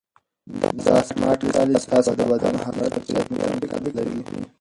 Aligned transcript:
دا 0.85 0.95
سمارټ 1.09 1.39
کالي 1.53 1.77
ستاسو 1.85 2.11
د 2.19 2.21
بدن 2.31 2.55
حرارت 2.65 3.01
د 3.05 3.07
چاپیریال 3.09 3.53
مطابق 3.61 3.81
بدلوي. 3.95 4.23